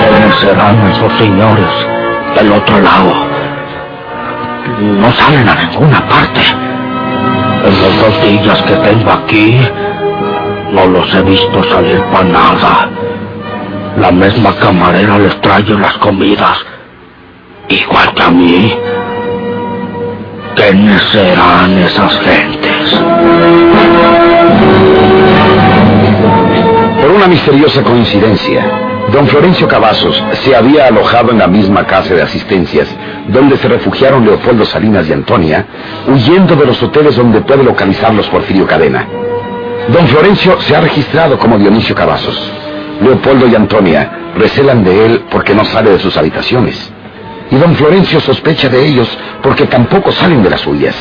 ¿Quiénes 0.09 0.35
serán 0.37 0.87
esos 0.87 1.13
señores 1.19 1.71
del 2.37 2.53
otro 2.53 2.81
lado? 2.81 3.13
No 4.81 5.13
salen 5.13 5.49
a 5.49 5.55
ninguna 5.65 6.07
parte. 6.09 6.41
En 7.65 7.81
los 7.81 8.01
dos 8.01 8.23
días 8.23 8.63
que 8.63 8.75
tengo 8.75 9.11
aquí, 9.11 9.59
no 10.73 10.87
los 10.87 11.15
he 11.15 11.23
visto 11.23 11.63
salir 11.65 12.03
para 12.13 12.25
nada. 12.25 12.89
La 13.99 14.11
misma 14.11 14.55
camarera 14.57 15.19
les 15.19 15.39
trae 15.43 15.65
las 15.65 15.99
comidas, 15.99 16.59
igual 17.69 18.15
que 18.15 18.23
a 18.23 18.31
mí. 18.31 18.75
¿Quiénes 20.57 21.03
serán 21.05 21.79
esas 21.79 22.19
gentes? 22.21 23.01
Por 27.01 27.11
una 27.11 27.27
misteriosa 27.27 27.83
coincidencia, 27.83 28.65
don 29.13 29.27
Florencio 29.27 29.69
Cavazos 29.69 30.23
se 30.33 30.57
había 30.57 30.87
alojado 30.87 31.33
en 31.33 31.39
la 31.39 31.49
misma 31.49 31.85
casa 31.85 32.15
de 32.15 32.23
asistencias 32.23 32.89
donde 33.29 33.59
se 33.59 33.69
refugiaron 33.69 34.25
Leopoldo 34.25 34.65
Salinas 34.65 35.07
y 35.07 35.13
Antonia, 35.13 35.67
huyendo 36.09 36.57
de 36.57 36.67
los 36.67 36.83
hoteles 36.83 37.17
donde 37.17 37.43
puede 37.43 37.63
localizarlos 37.63 38.27
Porfirio 38.29 38.67
Cadena. 38.67 39.07
Don 39.89 40.07
Florencio 40.07 40.61
se 40.61 40.77
ha 40.77 40.81
registrado 40.81 41.39
como 41.39 41.59
Dionisio 41.59 41.95
Cavazos. 41.95 42.41
Leopoldo 43.01 43.49
y 43.49 43.55
Antonia 43.55 44.11
recelan 44.37 44.85
de 44.85 45.07
él 45.07 45.25
porque 45.31 45.55
no 45.55 45.65
sale 45.65 45.91
de 45.91 45.99
sus 45.99 46.17
habitaciones. 46.17 46.93
Y 47.51 47.57
don 47.57 47.75
Florencio 47.75 48.21
sospecha 48.21 48.69
de 48.69 48.87
ellos 48.87 49.09
porque 49.43 49.67
tampoco 49.67 50.13
salen 50.13 50.43
de 50.43 50.51
las 50.51 50.61
suyas. 50.61 50.95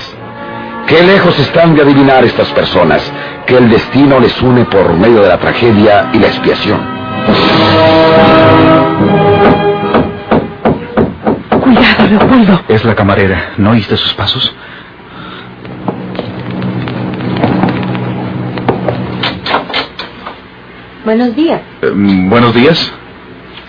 Qué 0.87 1.03
lejos 1.03 1.37
están 1.39 1.75
de 1.75 1.83
adivinar 1.83 2.23
estas 2.25 2.49
personas 2.49 3.01
que 3.45 3.55
el 3.55 3.69
destino 3.69 4.19
les 4.19 4.41
une 4.41 4.65
por 4.65 4.93
medio 4.93 5.21
de 5.21 5.29
la 5.29 5.37
tragedia 5.37 6.09
y 6.11 6.19
la 6.19 6.27
expiación. 6.27 6.79
Cuidado, 11.61 12.07
Leopoldo. 12.09 12.61
Es 12.67 12.83
la 12.83 12.95
camarera. 12.95 13.53
¿No 13.57 13.71
oíste 13.71 13.95
sus 13.95 14.13
pasos? 14.13 14.53
Buenos 21.03 21.35
días. 21.35 21.61
Eh, 21.81 21.91
buenos 21.93 22.53
días. 22.53 22.93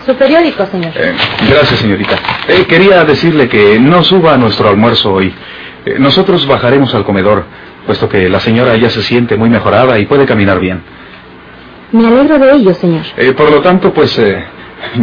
Su 0.05 0.15
periódico, 0.15 0.65
señor. 0.67 0.91
Eh, 0.95 1.13
gracias, 1.49 1.79
señorita. 1.79 2.15
Eh, 2.47 2.65
quería 2.67 3.03
decirle 3.05 3.47
que 3.47 3.79
no 3.79 4.03
suba 4.03 4.33
a 4.33 4.37
nuestro 4.37 4.69
almuerzo 4.69 5.13
hoy. 5.13 5.33
Nosotros 5.99 6.45
bajaremos 6.47 6.93
al 6.95 7.03
comedor, 7.03 7.45
puesto 7.85 8.07
que 8.07 8.29
la 8.29 8.39
señora 8.39 8.77
ya 8.77 8.89
se 8.89 9.01
siente 9.01 9.35
muy 9.35 9.49
mejorada 9.49 9.99
y 9.99 10.05
puede 10.05 10.25
caminar 10.25 10.59
bien. 10.59 10.81
Me 11.91 12.07
alegro 12.07 12.39
de 12.39 12.51
ello, 12.53 12.73
señor. 12.73 13.03
Por 13.35 13.51
lo 13.51 13.61
tanto, 13.61 13.93
pues 13.93 14.21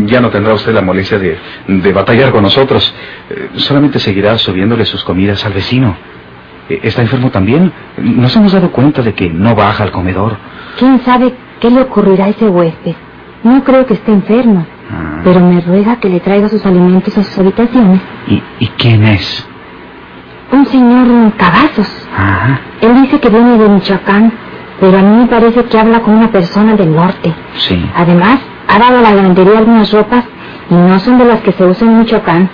ya 0.06 0.20
no 0.20 0.30
tendrá 0.30 0.54
usted 0.54 0.72
la 0.72 0.80
molestia 0.80 1.18
de, 1.18 1.36
de 1.66 1.92
batallar 1.92 2.30
con 2.30 2.42
nosotros. 2.42 2.94
Solamente 3.56 3.98
seguirá 3.98 4.38
subiéndole 4.38 4.86
sus 4.86 5.04
comidas 5.04 5.44
al 5.44 5.52
vecino. 5.52 5.96
¿Está 6.68 7.02
enfermo 7.02 7.30
también? 7.30 7.72
Nos 7.98 8.34
hemos 8.36 8.52
dado 8.52 8.70
cuenta 8.70 9.02
de 9.02 9.12
que 9.12 9.28
no 9.28 9.54
baja 9.54 9.82
al 9.84 9.90
comedor. 9.90 10.36
¿Quién 10.78 11.00
sabe 11.04 11.34
qué 11.60 11.70
le 11.70 11.82
ocurrirá 11.82 12.26
a 12.26 12.28
ese 12.30 12.48
huésped? 12.48 12.94
No 13.44 13.62
creo 13.64 13.86
que 13.86 13.94
esté 13.94 14.12
enfermo, 14.12 14.66
Ah. 14.92 15.20
pero 15.22 15.40
me 15.40 15.60
ruega 15.60 15.96
que 15.96 16.08
le 16.08 16.18
traiga 16.20 16.48
sus 16.48 16.64
alimentos 16.66 17.16
a 17.16 17.22
sus 17.22 17.38
habitaciones. 17.38 18.00
¿Y, 18.26 18.42
y 18.58 18.66
quién 18.76 19.04
es? 19.04 19.46
Un 20.52 20.66
señor 20.66 21.06
Cavazos. 21.36 22.08
Ajá. 22.16 22.60
Él 22.80 23.02
dice 23.02 23.20
que 23.20 23.28
viene 23.28 23.56
de 23.56 23.68
Michoacán, 23.68 24.32
pero 24.80 24.98
a 24.98 25.02
mí 25.02 25.16
me 25.18 25.26
parece 25.26 25.62
que 25.64 25.78
habla 25.78 26.00
con 26.00 26.14
una 26.14 26.28
persona 26.32 26.74
del 26.74 26.92
norte. 26.94 27.32
Sí. 27.56 27.80
Además, 27.94 28.40
ha 28.66 28.78
dado 28.78 28.98
a 28.98 29.02
la 29.02 29.14
lavandería 29.14 29.58
algunas 29.58 29.92
ropas 29.92 30.24
y 30.70 30.74
no 30.74 30.98
son 30.98 31.18
de 31.18 31.24
las 31.26 31.40
que 31.40 31.52
se 31.52 31.64
usan 31.64 31.90
en 31.90 31.98
Michoacán. 32.00 32.50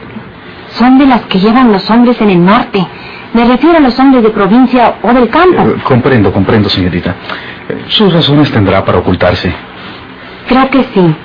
Son 0.70 0.98
de 0.98 1.06
las 1.06 1.22
que 1.22 1.38
llevan 1.38 1.72
los 1.72 1.90
hombres 1.90 2.20
en 2.20 2.30
el 2.30 2.44
norte. 2.44 2.86
Me 3.32 3.44
refiero 3.46 3.78
a 3.78 3.80
los 3.80 3.98
hombres 3.98 4.22
de 4.24 4.30
provincia 4.30 4.96
o 5.02 5.12
del 5.14 5.28
campo. 5.30 5.62
Eh, 5.62 5.76
comprendo, 5.84 6.30
comprendo, 6.32 6.68
señorita. 6.68 7.14
Sus 7.88 8.12
razones 8.12 8.50
tendrá 8.50 8.84
para 8.84 8.98
ocultarse. 8.98 9.52
Creo 10.48 10.70
que 10.70 10.84
sí. 10.94 11.16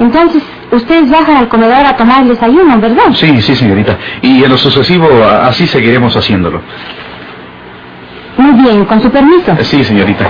Entonces, 0.00 0.42
ustedes 0.72 1.10
bajan 1.10 1.36
al 1.36 1.48
comedor 1.48 1.86
a 1.86 1.96
tomar 1.96 2.22
el 2.22 2.28
desayuno, 2.28 2.78
¿verdad? 2.78 3.12
Sí, 3.14 3.40
sí, 3.40 3.54
señorita. 3.54 3.96
Y 4.22 4.42
en 4.42 4.50
lo 4.50 4.56
sucesivo, 4.58 5.08
así 5.24 5.66
seguiremos 5.66 6.14
haciéndolo. 6.16 6.60
Muy 8.36 8.52
bien, 8.62 8.84
con 8.84 9.00
su 9.00 9.10
permiso. 9.10 9.52
Eh, 9.52 9.64
Sí, 9.64 9.82
señorita. 9.84 10.26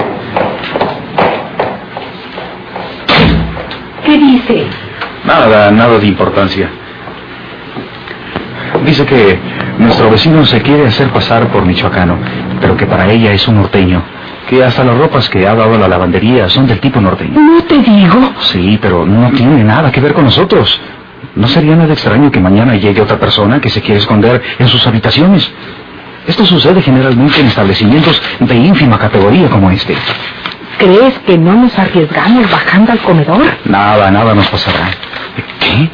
¿Qué 4.04 4.16
dice? 4.18 4.66
Nada, 5.24 5.70
nada 5.72 5.98
de 5.98 6.06
importancia. 6.06 6.70
Dice 8.84 9.04
que 9.04 9.38
nuestro 9.78 10.10
vecino 10.10 10.44
se 10.44 10.60
quiere 10.62 10.86
hacer 10.86 11.08
pasar 11.10 11.48
por 11.48 11.64
michoacano, 11.64 12.18
pero 12.60 12.76
que 12.76 12.86
para 12.86 13.10
ella 13.10 13.32
es 13.32 13.46
un 13.48 13.56
norteño. 13.56 14.02
Que 14.48 14.64
hasta 14.64 14.84
las 14.84 14.96
ropas 14.96 15.28
que 15.28 15.46
ha 15.46 15.54
dado 15.54 15.74
a 15.74 15.78
la 15.78 15.88
lavandería 15.88 16.48
son 16.48 16.66
del 16.66 16.78
tipo 16.78 17.00
norteño. 17.00 17.40
No 17.40 17.62
te 17.64 17.78
digo. 17.78 18.32
Sí, 18.40 18.78
pero 18.80 19.04
no 19.04 19.30
tiene 19.30 19.64
nada 19.64 19.90
que 19.90 20.00
ver 20.00 20.14
con 20.14 20.24
nosotros. 20.24 20.80
No 21.34 21.48
sería 21.48 21.74
nada 21.76 21.92
extraño 21.92 22.30
que 22.30 22.40
mañana 22.40 22.76
llegue 22.76 23.00
otra 23.00 23.18
persona 23.18 23.60
que 23.60 23.68
se 23.68 23.82
quiere 23.82 24.00
esconder 24.00 24.40
en 24.58 24.68
sus 24.68 24.86
habitaciones. 24.86 25.50
Esto 26.26 26.44
sucede 26.44 26.80
generalmente 26.80 27.40
en 27.40 27.46
establecimientos 27.46 28.20
de 28.40 28.54
ínfima 28.54 28.98
categoría 28.98 29.48
como 29.48 29.70
este. 29.70 29.94
¿Crees 30.78 31.18
que 31.20 31.38
no 31.38 31.54
nos 31.54 31.78
arriesgamos 31.78 32.50
bajando 32.50 32.92
al 32.92 32.98
comedor? 32.98 33.44
Nada, 33.64 34.10
nada 34.10 34.34
nos 34.34 34.46
pasará. 34.48 34.90
¿Qué? 35.60 35.90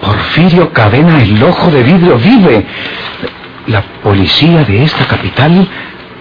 Porfirio 0.00 0.72
Cadena, 0.72 1.22
el 1.22 1.42
ojo 1.42 1.70
de 1.70 1.82
vidrio, 1.82 2.18
vive. 2.18 2.66
La 3.66 3.82
policía 4.02 4.64
de 4.64 4.82
esta 4.82 5.04
capital 5.06 5.68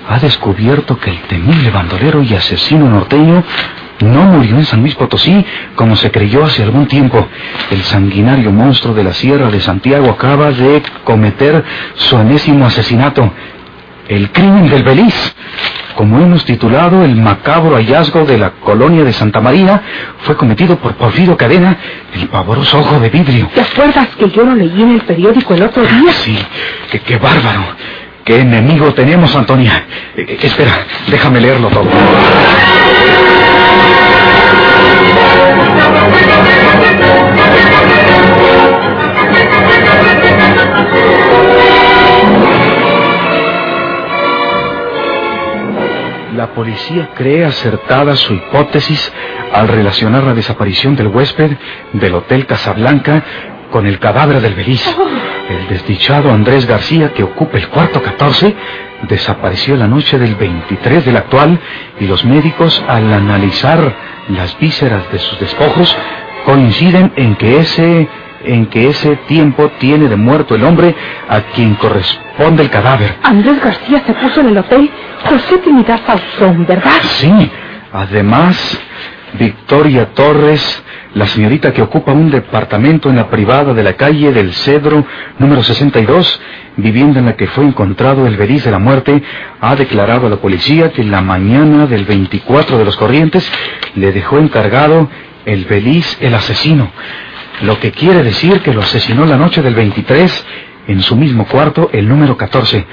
ha 0.07 0.19
descubierto 0.19 0.97
que 0.97 1.11
el 1.11 1.21
temible 1.21 1.69
bandolero 1.71 2.21
y 2.21 2.33
asesino 2.33 2.89
norteño 2.89 3.43
no 4.01 4.23
murió 4.23 4.55
en 4.55 4.65
San 4.65 4.81
Luis 4.81 4.95
Potosí 4.95 5.45
como 5.75 5.95
se 5.95 6.11
creyó 6.11 6.45
hace 6.45 6.63
algún 6.63 6.87
tiempo. 6.87 7.27
El 7.69 7.83
sanguinario 7.83 8.51
monstruo 8.51 8.93
de 8.93 9.03
la 9.03 9.13
Sierra 9.13 9.49
de 9.49 9.59
Santiago 9.59 10.09
acaba 10.09 10.51
de 10.51 10.81
cometer 11.03 11.63
su 11.95 12.17
enésimo 12.17 12.65
asesinato. 12.65 13.31
El 14.09 14.31
crimen 14.31 14.67
del 14.67 14.81
Beliz. 14.81 15.35
Como 15.95 16.19
hemos 16.19 16.43
titulado, 16.43 17.03
el 17.03 17.15
macabro 17.15 17.75
hallazgo 17.75 18.25
de 18.25 18.39
la 18.39 18.51
colonia 18.51 19.03
de 19.03 19.13
Santa 19.13 19.39
María 19.39 19.83
fue 20.23 20.35
cometido 20.35 20.77
por 20.77 20.95
Porfirio 20.95 21.37
Cadena, 21.37 21.77
el 22.15 22.27
pavoroso 22.27 22.79
ojo 22.79 22.99
de 22.99 23.09
vidrio. 23.09 23.49
¿Te 23.53 23.61
acuerdas 23.61 24.07
que 24.17 24.29
yo 24.31 24.43
lo 24.43 24.55
leí 24.55 24.81
en 24.81 24.93
el 24.93 25.01
periódico 25.01 25.53
el 25.53 25.61
otro 25.61 25.83
día? 25.83 26.11
Sí, 26.11 26.39
qué, 26.89 26.99
qué 27.01 27.17
bárbaro. 27.17 27.63
¿Qué 28.25 28.39
enemigo 28.39 28.91
tenemos, 28.95 29.35
Antonia? 29.35 29.85
Eh, 30.15 30.25
eh, 30.27 30.37
espera, 30.41 30.85
déjame 31.07 31.39
leerlo 31.39 31.67
todo. 31.69 31.87
Policía 46.59 47.11
cree 47.15 47.45
acertada 47.45 48.17
su 48.17 48.33
hipótesis 48.33 49.13
al 49.53 49.69
relacionar 49.69 50.25
la 50.25 50.33
desaparición 50.33 50.93
del 50.93 51.07
huésped 51.07 51.51
del 51.93 52.13
Hotel 52.13 52.45
Casablanca 52.45 53.23
con 53.71 53.87
el 53.87 53.97
cadáver 53.97 54.41
del 54.41 54.55
Beliz. 54.55 54.83
El 55.49 55.69
desdichado 55.69 56.29
Andrés 56.33 56.65
García, 56.65 57.13
que 57.13 57.23
ocupa 57.23 57.57
el 57.57 57.69
cuarto 57.69 58.03
14, 58.03 58.53
desapareció 59.07 59.77
la 59.77 59.87
noche 59.87 60.19
del 60.19 60.35
23 60.35 61.05
del 61.05 61.15
actual 61.15 61.57
y 61.97 62.07
los 62.07 62.25
médicos 62.25 62.83
al 62.89 63.13
analizar 63.13 63.95
las 64.27 64.59
vísceras 64.59 65.09
de 65.13 65.19
sus 65.19 65.39
despojos 65.39 65.95
coinciden 66.43 67.13
en 67.15 67.37
que 67.37 67.59
ese 67.59 68.09
en 68.43 68.67
que 68.67 68.89
ese 68.89 69.15
tiempo 69.27 69.71
tiene 69.79 70.07
de 70.07 70.15
muerto 70.15 70.55
el 70.55 70.63
hombre 70.63 70.95
a 71.27 71.41
quien 71.53 71.75
corresponde 71.75 72.63
el 72.63 72.69
cadáver. 72.69 73.15
Andrés 73.23 73.61
García 73.61 74.03
se 74.05 74.13
puso 74.13 74.41
en 74.41 74.47
el 74.47 74.57
hotel 74.57 74.89
José 75.25 75.57
Trinidad 75.57 75.99
Faustón, 76.05 76.65
¿verdad? 76.65 76.91
Sí. 77.01 77.51
Además, 77.91 78.79
Victoria 79.37 80.07
Torres, 80.13 80.83
la 81.13 81.25
señorita 81.27 81.73
que 81.73 81.81
ocupa 81.81 82.11
un 82.11 82.29
departamento 82.29 83.09
en 83.09 83.15
la 83.15 83.29
privada 83.29 83.73
de 83.73 83.83
la 83.83 83.93
calle 83.93 84.31
del 84.31 84.53
Cedro, 84.53 85.05
número 85.37 85.63
62, 85.63 86.41
vivienda 86.77 87.19
en 87.19 87.25
la 87.25 87.35
que 87.35 87.47
fue 87.47 87.65
encontrado 87.65 88.25
el 88.25 88.37
veriz 88.37 88.63
de 88.63 88.71
la 88.71 88.79
muerte, 88.79 89.21
ha 89.59 89.75
declarado 89.75 90.27
a 90.27 90.29
la 90.29 90.37
policía 90.37 90.91
que 90.91 91.03
la 91.03 91.21
mañana 91.21 91.87
del 91.87 92.05
24 92.05 92.77
de 92.77 92.85
los 92.85 92.95
corrientes 92.95 93.51
le 93.95 94.11
dejó 94.11 94.39
encargado 94.39 95.09
el 95.45 95.65
Beliz 95.65 96.17
el 96.21 96.33
asesino. 96.35 96.91
Lo 97.61 97.77
que 97.79 97.91
quiere 97.91 98.23
decir 98.23 98.61
que 98.61 98.73
lo 98.73 98.81
asesinó 98.81 99.25
la 99.25 99.35
noche 99.35 99.61
del 99.61 99.75
23 99.75 100.45
en 100.87 101.01
su 101.01 101.15
mismo 101.17 101.45
cuarto, 101.45 101.89
el 101.91 102.07
número 102.07 102.37
14. 102.37 102.85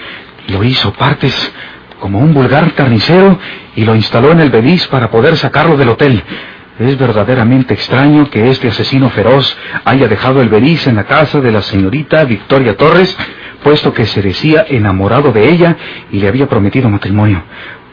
Lo 0.48 0.64
hizo 0.64 0.92
partes 0.92 1.52
como 2.00 2.18
un 2.18 2.34
vulgar 2.34 2.74
carnicero 2.74 3.38
y 3.76 3.84
lo 3.84 3.94
instaló 3.94 4.32
en 4.32 4.40
el 4.40 4.50
Beliz 4.50 4.86
para 4.88 5.10
poder 5.10 5.36
sacarlo 5.36 5.76
del 5.76 5.90
hotel. 5.90 6.22
Es 6.80 6.98
verdaderamente 6.98 7.74
extraño 7.74 8.28
que 8.28 8.50
este 8.50 8.68
asesino 8.68 9.08
feroz 9.10 9.56
haya 9.84 10.08
dejado 10.08 10.42
el 10.42 10.48
Beliz 10.48 10.86
en 10.88 10.96
la 10.96 11.04
casa 11.04 11.40
de 11.40 11.52
la 11.52 11.62
señorita 11.62 12.24
Victoria 12.24 12.76
Torres, 12.76 13.16
puesto 13.62 13.94
que 13.94 14.04
se 14.04 14.20
decía 14.20 14.66
enamorado 14.68 15.32
de 15.32 15.48
ella 15.48 15.76
y 16.10 16.18
le 16.18 16.28
había 16.28 16.48
prometido 16.48 16.88
matrimonio. 16.88 17.44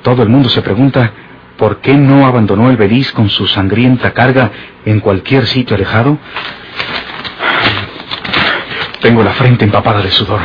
Todo 0.02 0.24
el 0.24 0.30
mundo 0.30 0.50
se 0.50 0.62
pregunta 0.64 1.12
por 1.58 1.82
qué 1.82 1.96
no 1.96 2.26
abandonó 2.26 2.70
el 2.70 2.78
Beliz 2.78 3.12
con 3.12 3.30
su 3.30 3.48
sangrienta 3.48 4.12
carga 4.12 4.52
en 4.86 5.00
cualquier 5.00 5.46
sitio 5.48 5.76
alejado. 5.76 6.18
Tengo 9.02 9.24
la 9.24 9.32
frente 9.32 9.66
empapada 9.66 10.02
de 10.02 10.12
sudor. 10.12 10.42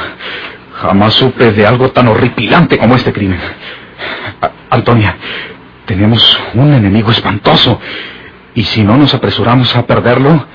Jamás 0.75 1.15
supe 1.15 1.53
de 1.53 1.67
algo 1.67 1.91
tan 1.91 2.09
horripilante 2.09 2.79
como 2.79 2.95
este 2.95 3.13
crimen. 3.13 3.41
Antonia, 4.71 5.17
tenemos 5.87 6.41
un 6.55 6.75
enemigo 6.75 7.11
espantoso. 7.11 7.81
Y 8.55 8.65
si 8.65 8.83
no 8.83 8.97
nos 8.97 9.15
apresuramos 9.15 9.75
a 9.77 9.87
perderlo, 9.87 10.47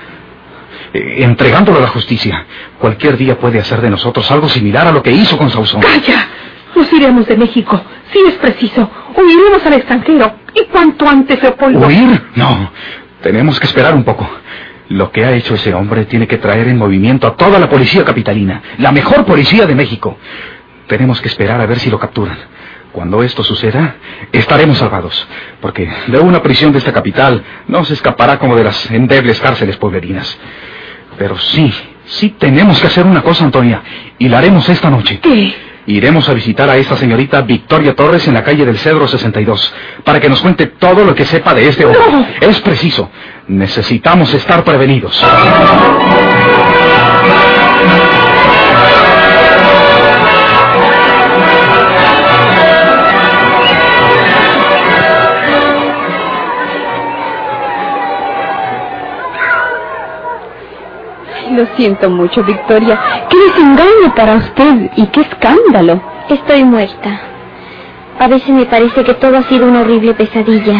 eh, 0.92 1.16
entregándolo 1.20 1.78
a 1.78 1.82
la 1.82 1.88
justicia, 1.88 2.46
cualquier 2.78 3.16
día 3.16 3.38
puede 3.38 3.58
hacer 3.58 3.80
de 3.80 3.90
nosotros 3.90 4.30
algo 4.30 4.48
similar 4.48 4.86
a 4.86 4.92
lo 4.92 5.02
que 5.02 5.10
hizo 5.10 5.36
con 5.36 5.50
Sauzón. 5.50 5.80
¡Calla! 5.80 6.28
Nos 6.74 6.92
iremos 6.92 7.26
de 7.26 7.36
México, 7.36 7.80
si 8.12 8.18
es 8.26 8.34
preciso. 8.34 8.90
Huiremos 9.16 9.64
al 9.64 9.74
extranjero. 9.74 10.34
Y 10.54 10.64
cuanto 10.66 11.08
antes, 11.08 11.42
Leopoldo. 11.42 11.86
¿Huir? 11.86 12.22
No. 12.34 12.70
Tenemos 13.22 13.58
que 13.58 13.66
esperar 13.66 13.94
un 13.94 14.04
poco. 14.04 14.28
Lo 14.88 15.10
que 15.10 15.24
ha 15.24 15.32
hecho 15.32 15.54
ese 15.54 15.72
hombre 15.72 16.04
tiene 16.04 16.26
que 16.26 16.36
traer 16.38 16.68
en 16.68 16.76
movimiento 16.76 17.26
a 17.26 17.36
toda 17.36 17.58
la 17.58 17.68
policía 17.68 18.04
capitalina, 18.04 18.62
la 18.78 18.92
mejor 18.92 19.24
policía 19.24 19.66
de 19.66 19.74
México. 19.74 20.18
Tenemos 20.86 21.20
que 21.20 21.28
esperar 21.28 21.60
a 21.60 21.66
ver 21.66 21.78
si 21.78 21.90
lo 21.90 21.98
capturan. 21.98 22.36
Cuando 22.92 23.22
esto 23.22 23.42
suceda, 23.42 23.96
estaremos 24.30 24.78
salvados, 24.78 25.26
porque 25.60 25.90
de 26.06 26.20
una 26.20 26.42
prisión 26.42 26.70
de 26.70 26.78
esta 26.78 26.92
capital 26.92 27.42
no 27.66 27.82
se 27.84 27.94
escapará 27.94 28.38
como 28.38 28.54
de 28.54 28.64
las 28.64 28.90
endebles 28.90 29.40
cárceles 29.40 29.76
pueblerinas. 29.78 30.38
Pero 31.18 31.36
sí, 31.38 31.72
sí 32.04 32.36
tenemos 32.38 32.78
que 32.78 32.86
hacer 32.86 33.06
una 33.06 33.22
cosa, 33.22 33.44
Antonia, 33.44 33.82
y 34.18 34.28
la 34.28 34.38
haremos 34.38 34.68
esta 34.68 34.90
noche. 34.90 35.18
¿Qué? 35.20 35.54
Iremos 35.86 36.28
a 36.28 36.34
visitar 36.34 36.68
a 36.70 36.76
esta 36.76 36.96
señorita 36.96 37.42
Victoria 37.42 37.94
Torres 37.94 38.26
en 38.26 38.34
la 38.34 38.42
calle 38.42 38.64
del 38.64 38.78
Cedro 38.78 39.06
62 39.06 39.74
para 40.02 40.18
que 40.18 40.28
nos 40.28 40.40
cuente 40.40 40.66
todo 40.66 41.04
lo 41.04 41.14
que 41.14 41.24
sepa 41.24 41.52
de 41.54 41.68
este 41.68 41.84
hombre. 41.84 42.00
No. 42.10 42.26
Es 42.40 42.60
preciso. 42.60 43.10
Necesitamos 43.48 44.32
estar 44.32 44.64
prevenidos. 44.64 45.22
Lo 61.54 61.66
siento 61.76 62.10
mucho, 62.10 62.42
Victoria. 62.42 62.98
Qué 63.30 63.36
desengaño 63.38 64.12
para 64.16 64.34
usted 64.34 64.90
y 64.96 65.06
qué 65.06 65.20
escándalo. 65.20 66.02
Estoy 66.28 66.64
muerta. 66.64 67.20
A 68.18 68.26
veces 68.26 68.48
me 68.48 68.66
parece 68.66 69.04
que 69.04 69.14
todo 69.14 69.36
ha 69.36 69.42
sido 69.42 69.68
una 69.68 69.82
horrible 69.82 70.14
pesadilla. 70.14 70.74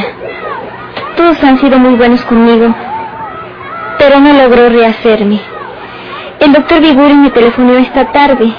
Todos 1.17 1.45
han 1.45 1.59
sido 1.59 1.79
muy 1.79 1.95
buenos 1.95 2.23
conmigo, 2.23 2.75
pero 3.99 4.19
no 4.19 4.33
logró 4.33 4.69
rehacerme. 4.69 5.41
El 6.41 6.53
doctor 6.53 6.81
Viguri 6.81 7.15
me 7.15 7.31
telefonó 7.31 7.75
esta 7.75 8.11
tarde. 8.11 8.53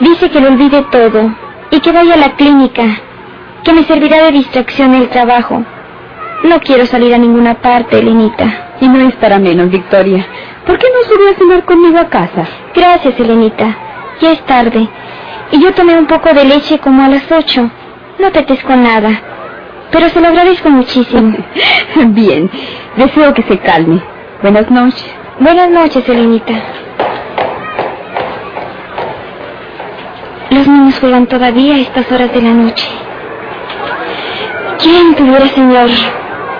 Dice 0.00 0.28
que 0.28 0.40
lo 0.40 0.48
olvide 0.48 0.84
todo 0.90 1.32
y 1.70 1.78
que 1.78 1.92
vaya 1.92 2.14
a 2.14 2.18
la 2.18 2.34
clínica, 2.34 2.82
que 3.62 3.72
me 3.72 3.84
servirá 3.84 4.24
de 4.24 4.32
distracción 4.32 4.94
el 4.94 5.08
trabajo. 5.10 5.62
No 6.42 6.58
quiero 6.58 6.86
salir 6.86 7.14
a 7.14 7.18
ninguna 7.18 7.54
parte, 7.54 8.00
Elenita. 8.00 8.72
Y 8.80 8.88
no 8.88 9.00
es 9.08 9.14
para 9.14 9.38
menos, 9.38 9.70
Victoria. 9.70 10.26
¿Por 10.66 10.78
qué 10.78 10.86
no 10.88 11.08
subió 11.08 11.30
a 11.30 11.34
cenar 11.34 11.64
conmigo 11.64 11.98
a 11.98 12.08
casa? 12.08 12.44
Gracias, 12.74 13.18
Elenita. 13.20 13.76
Ya 14.20 14.32
es 14.32 14.44
tarde. 14.46 14.88
Y 15.52 15.60
yo 15.62 15.72
tomé 15.72 15.96
un 15.96 16.06
poco 16.06 16.34
de 16.34 16.44
leche 16.44 16.78
como 16.80 17.02
a 17.04 17.08
las 17.08 17.30
ocho. 17.30 17.70
No 18.18 18.26
apetezco 18.26 18.74
nada. 18.74 19.10
Pero 19.92 20.08
se 20.08 20.20
lo 20.20 20.28
agradezco 20.28 20.68
muchísimo. 20.68 21.36
Bien, 22.06 22.50
deseo 22.96 23.32
que 23.32 23.42
se 23.44 23.58
calme. 23.58 24.02
Buenas 24.42 24.68
noches. 24.70 25.06
Buenas 25.38 25.70
noches, 25.70 26.08
Elenita. 26.08 26.54
Los 30.50 30.66
niños 30.66 30.98
juegan 30.98 31.26
todavía 31.26 31.74
a 31.74 31.78
estas 31.78 32.10
horas 32.10 32.32
de 32.32 32.42
la 32.42 32.54
noche. 32.54 32.88
¿Quién 34.80 35.14
tuviera, 35.14 35.46
Señor, 35.46 35.90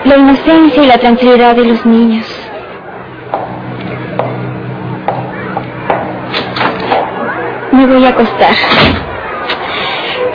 la 0.05 0.17
inocencia 0.17 0.83
y 0.83 0.87
la 0.87 0.97
tranquilidad 0.97 1.55
de 1.55 1.65
los 1.65 1.85
niños? 1.85 2.46
Voy 7.87 8.05
a 8.05 8.09
acostar. 8.09 8.55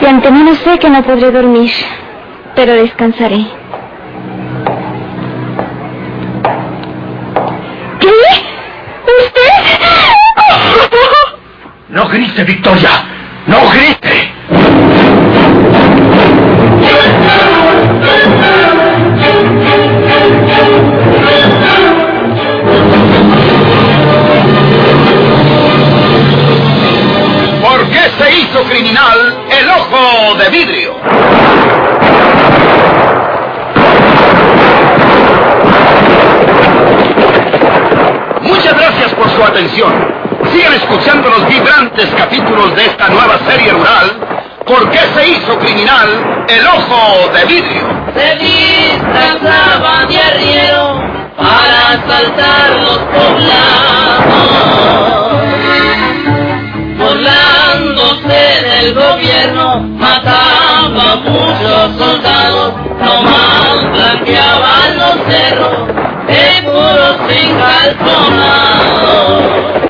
De 0.01 0.07
antemano 0.07 0.55
sé 0.55 0.79
que 0.79 0.89
no 0.89 1.03
podré 1.03 1.31
dormir, 1.31 1.71
pero 2.55 2.73
descansaré. 2.73 3.45
¿Qué? 7.99 8.09
¿Usted? 9.19 9.51
No 11.89 12.07
grite, 12.07 12.43
Victoria. 12.43 12.89
No 13.47 13.57
grite. 13.69 14.02
De 30.43 30.49
vidrio? 30.49 30.95
Muchas 38.41 38.73
gracias 38.77 39.13
por 39.13 39.29
su 39.29 39.43
atención. 39.43 39.93
Sigan 40.51 40.73
escuchando 40.73 41.29
los 41.29 41.47
vibrantes 41.47 42.07
capítulos 42.17 42.75
de 42.75 42.85
esta 42.85 43.07
nueva 43.09 43.39
serie 43.47 43.71
rural. 43.71 44.11
¿Por 44.65 44.89
qué 44.91 44.99
se 45.15 45.29
hizo 45.29 45.57
criminal 45.59 46.45
el 46.49 46.67
ojo 46.67 47.29
de 47.33 47.45
vidrio? 47.45 48.03
se 48.13 48.35
disfrazaba 48.35 50.05
de 50.05 50.17
arriero 50.17 51.01
para 51.37 51.89
asaltar 51.93 52.69
los 52.81 52.97
poblados. 52.97 53.73
Burlándose 56.97 58.61
del 58.61 58.93
gobierno, 58.93 59.92
muchos 61.63 61.97
soldados, 61.97 62.73
nomás 62.99 63.91
blanqueaban 63.91 64.97
los 64.97 65.15
cerros 65.27 65.87
de 66.27 66.61
puros 66.63 67.17
encalzonados. 67.29 69.82